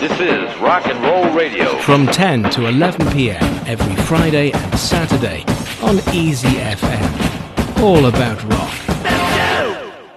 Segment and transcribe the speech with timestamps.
[0.00, 1.78] This is Rock and Roll Radio.
[1.78, 3.42] From 10 to 11 p.m.
[3.66, 5.44] every Friday and Saturday
[5.82, 7.82] on Easy FM.
[7.82, 8.72] All about rock.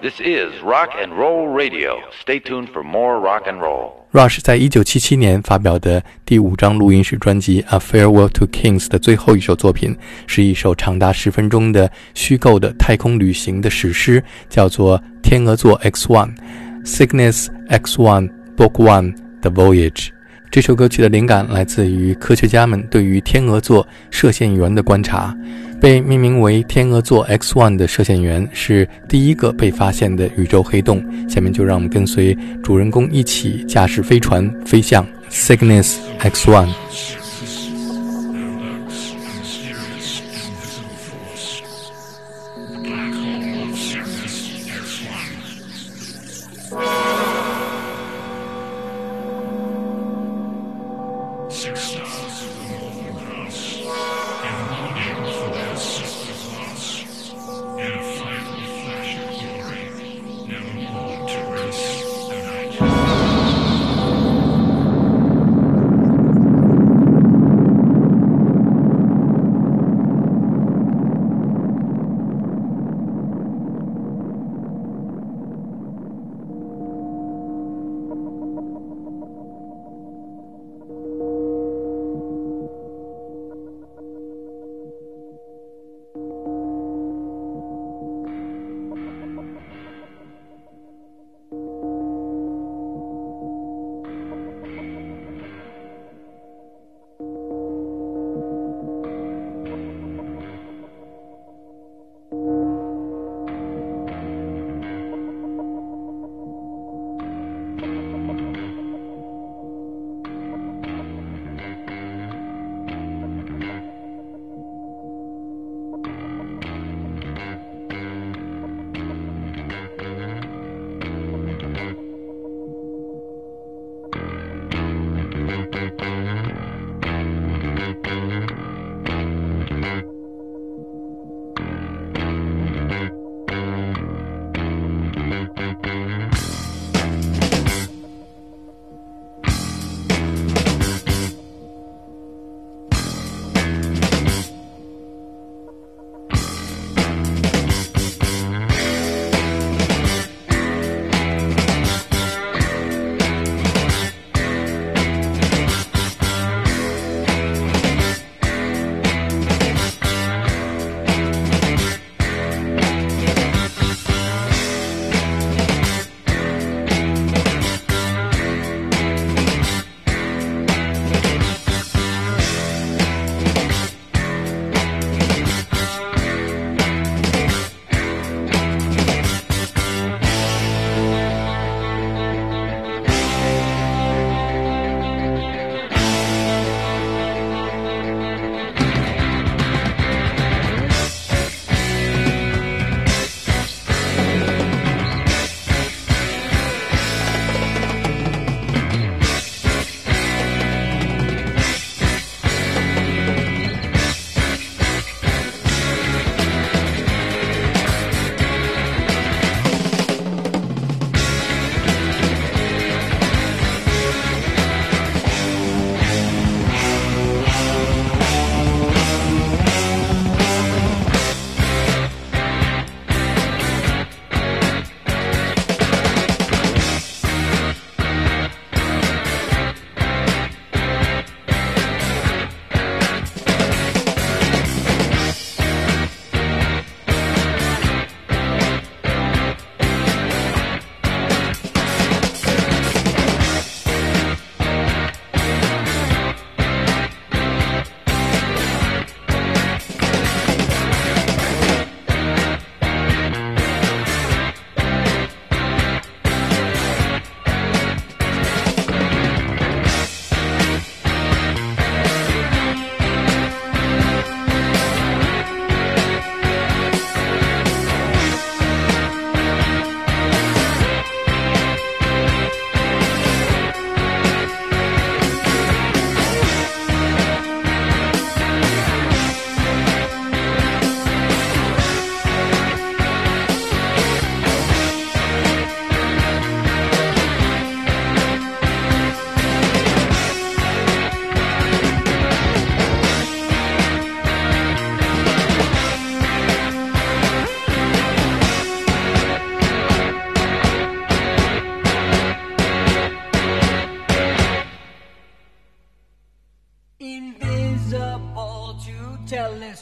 [0.02, 2.00] This is Rock and Roll Radio.
[2.22, 4.06] Stay tuned for more rock and roll.
[4.12, 9.94] Rush 在一九七七年发表的第五张录音室专辑《A Farewell to Kings》的最后一首作品，
[10.26, 19.14] 是一首长达十分钟的虚构的太空旅行的史诗，叫做《天鹅座 X One》（Cygnus X One Book One:
[19.45, 20.07] The Voyage）。
[20.49, 25.35] 这首歌曲的灵感来自于科学家们对于天鹅座射线源的观察。
[25.79, 31.03] 被命名为天鹅座 X1 的射线源是第一个被发现的宇宙黑洞。
[31.29, 36.69] 下面就让我们跟随主人公一起驾驶飞船飞向 Cygnus X1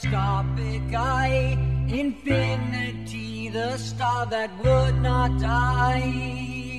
[0.04, 1.58] microscopic eye,
[1.88, 6.73] infinity, the star that would not die.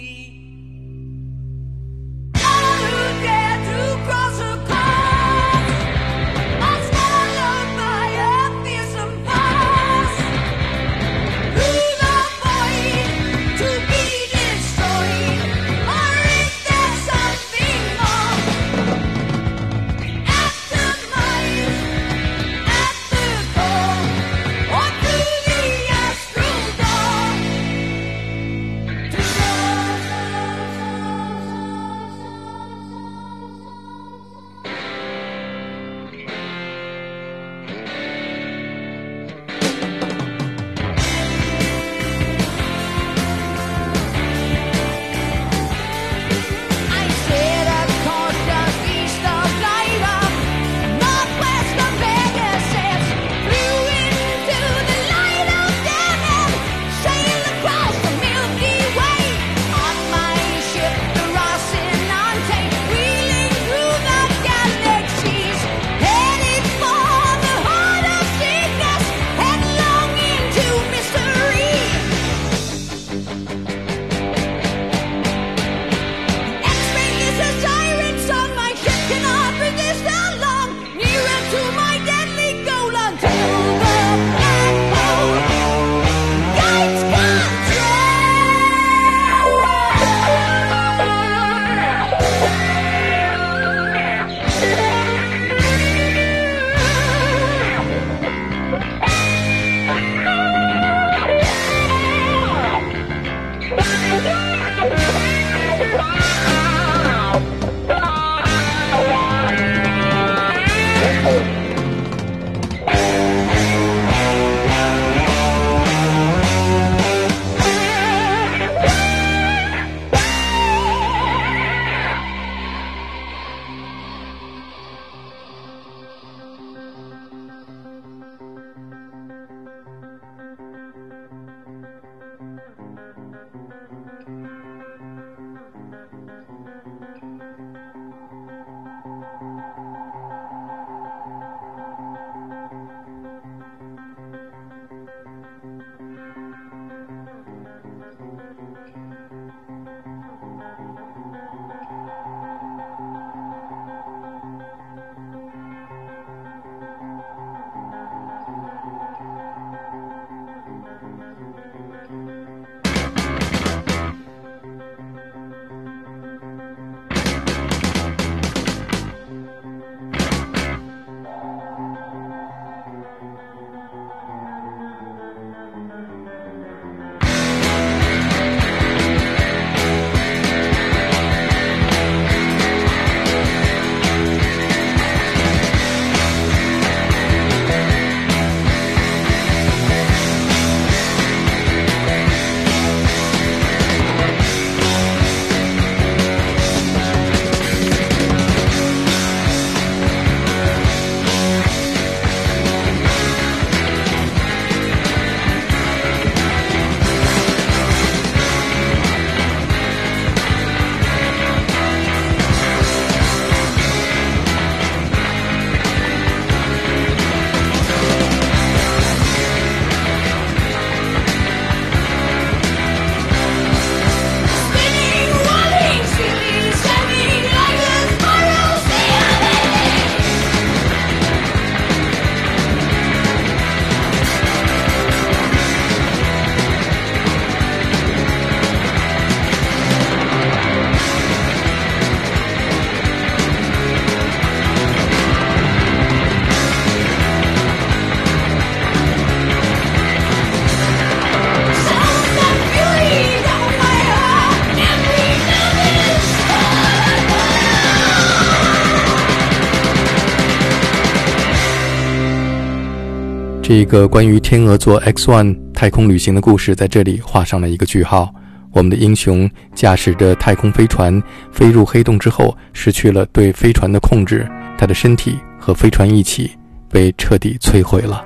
[263.66, 268.30] 这个关于天鹅座 X-1 太空旅行的故事在这里画上了一个句号。
[268.73, 276.50] 我们的英雄驾驶着太空飞船飞入黑洞之后，失去了对飞船的控制，他的身体和飞船一起
[276.90, 278.23] 被彻底摧毁了。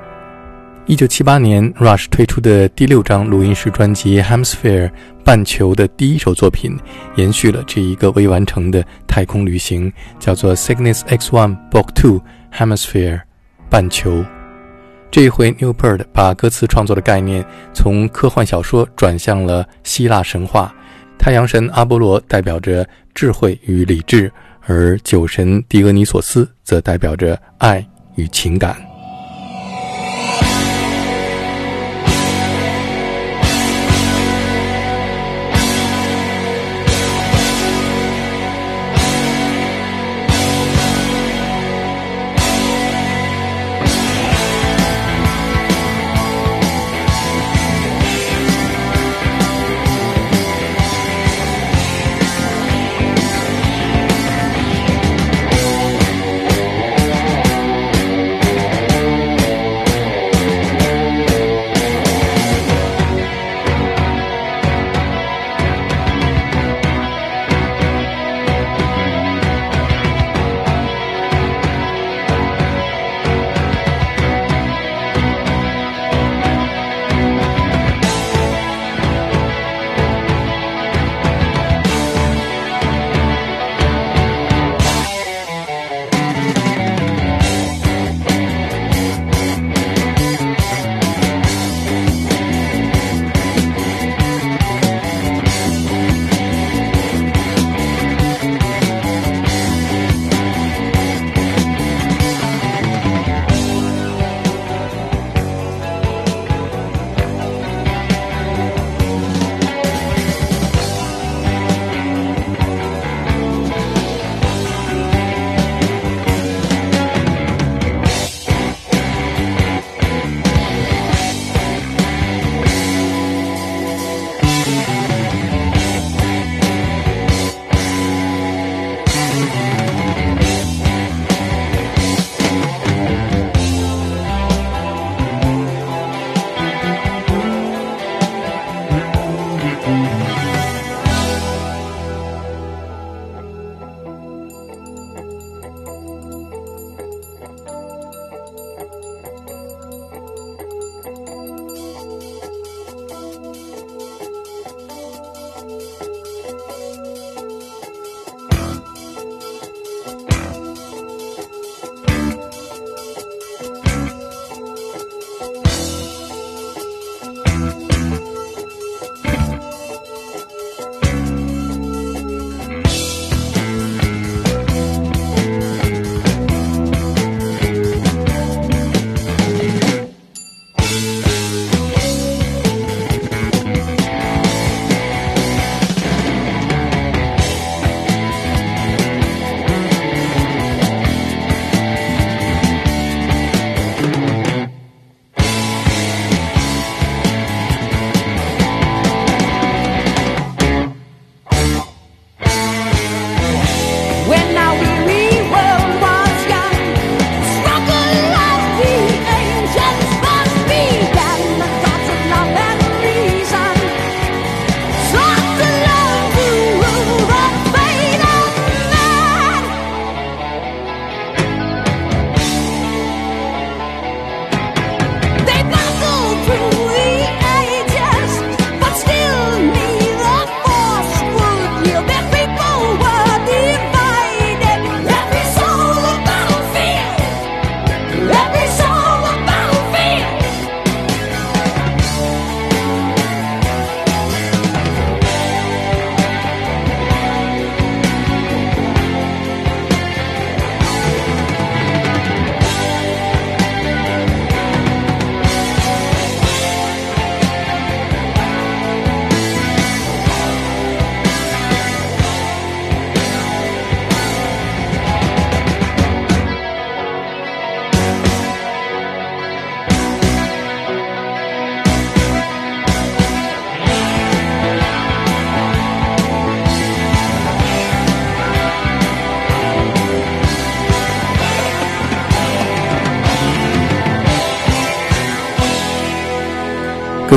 [0.87, 4.89] 一九七八年，Rush 推出的第六张录音室专辑《Hemisphere》
[5.23, 6.77] 半球的第一首作品，
[7.15, 12.21] 延续了这一个未完成的太空旅行，叫做《Cygnus X-1 Book Two
[12.53, 13.19] Hemisphere》
[13.71, 14.25] 半球。
[15.11, 20.73] 这一回，New Bird 把歌词创作的概念从科幻小说转向了希腊神话。
[21.19, 24.31] 太阳神阿波罗代表着智慧与理智，
[24.67, 27.85] 而酒神狄俄尼索斯则代表着爱
[28.17, 28.77] 与情感。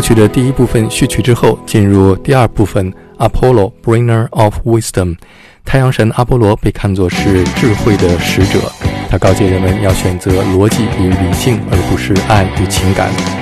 [0.02, 2.92] 曲的第一部分序曲之后，进入第二部分。
[3.18, 5.16] Apollo, bringer of wisdom，
[5.64, 8.60] 太阳神阿波罗被看作是智慧的使者，
[9.12, 13.41] 他告诫人们要选择逻辑与理性，而不是爱与情感。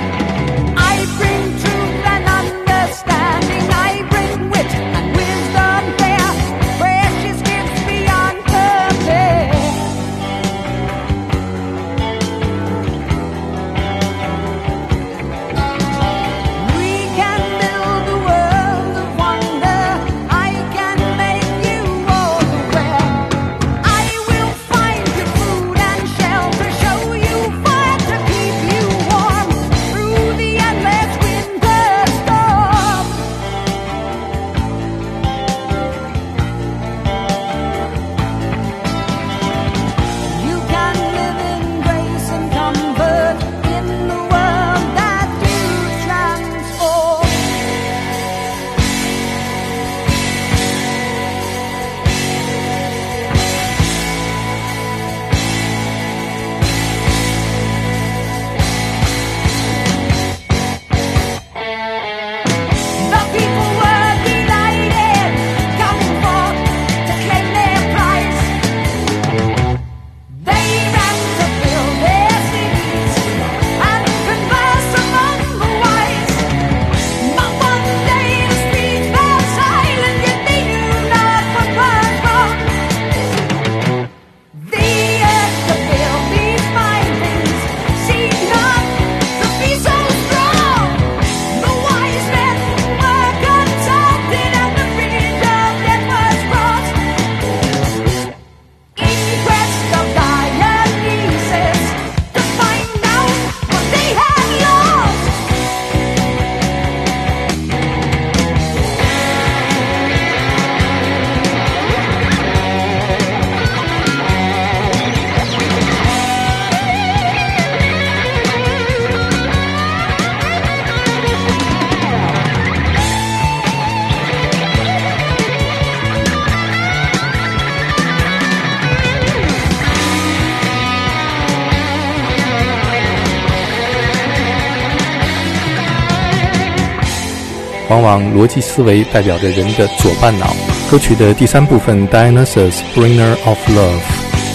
[137.90, 140.46] 往往逻辑思维代表着人的左半脑。
[140.88, 144.00] 歌曲的第三部分，Dionysus Bringer of Love，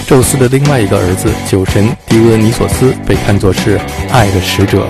[0.06, 3.78] 宙斯的另外一个儿子酒神狄俄尼索斯被看作是
[4.10, 4.86] 爱的使者。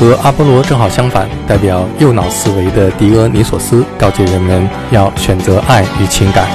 [0.00, 6.48] 和阿波罗正好相反，代表右脑思维的狄俄尼索斯告诫人们要选择爱与情感。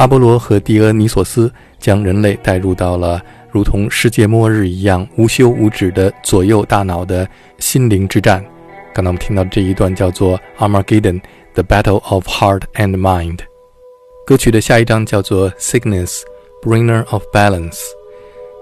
[0.00, 8.42] 阿波罗和狄俄尼索斯将人类带入到了如同世界末日一样无休无止的左右大脑的心灵之战。
[8.94, 11.20] 刚才我们听到这一段叫做《Armageddon:
[11.52, 13.36] The Battle of Heart and Mind》。
[14.26, 16.22] 歌曲的下一章叫做《Sickness:
[16.62, 17.72] Bringer of Balance》。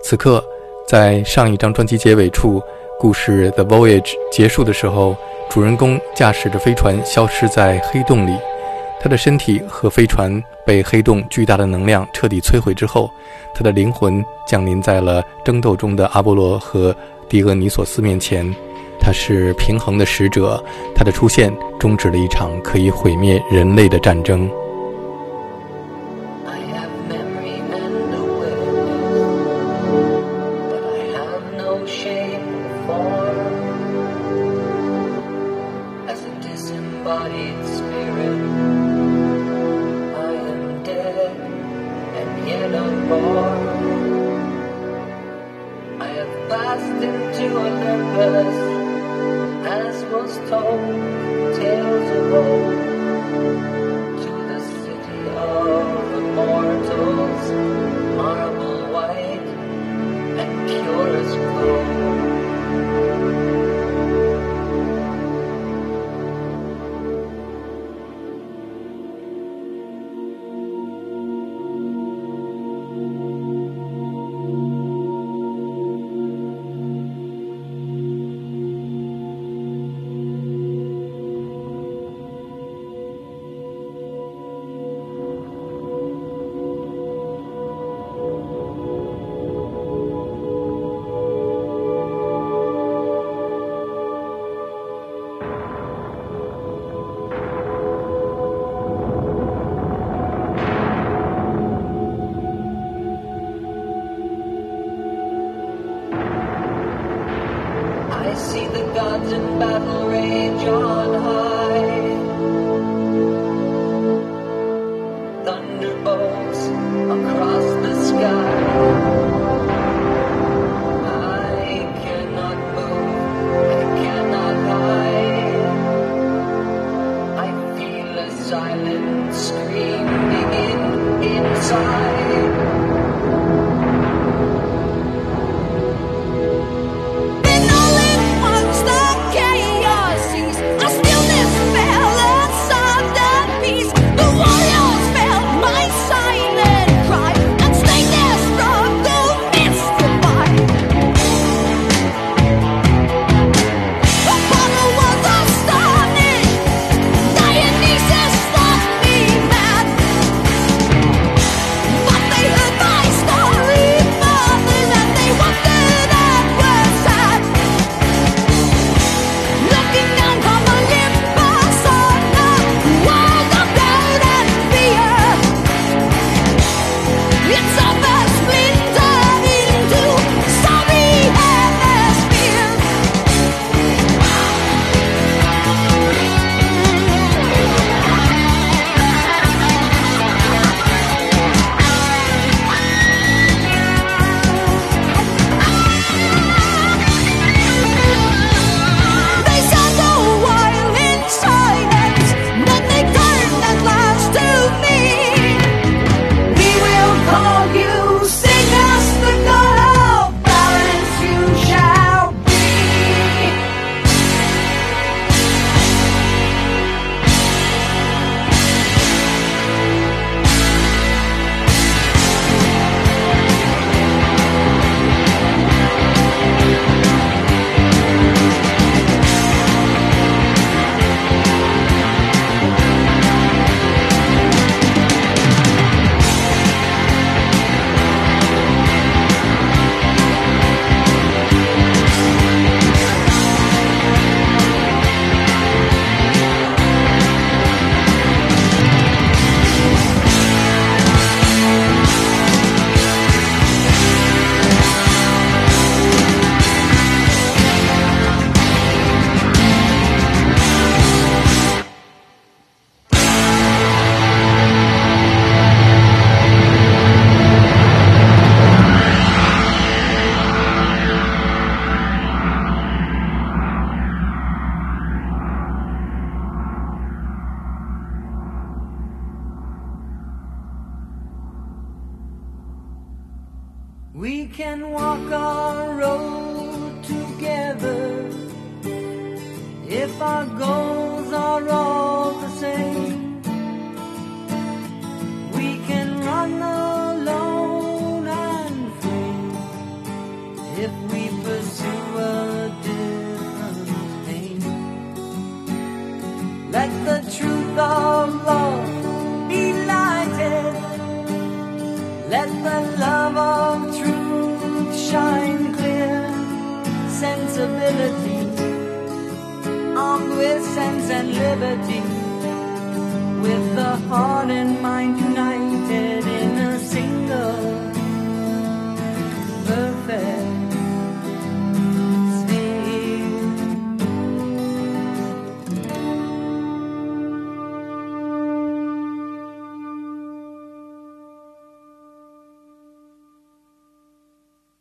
[0.03, 0.45] 此刻，
[0.89, 2.61] 在上一张专辑结尾处，
[2.99, 4.01] 故事《The Voyage》
[4.33, 5.15] 结束的时候，
[5.49, 8.37] 主人公驾驶着飞船消失在黑洞里。
[9.01, 13.11] 他的身体和飞船被黑洞巨大的能量彻底摧毁之后，
[13.55, 16.95] 他的灵魂降临在了争斗中的阿波罗和
[17.29, 18.53] 狄俄尼索斯面前。
[19.01, 20.63] 他是平衡的使者，
[20.95, 24.51] 他的出现终止了一场可以毁灭人类的战争。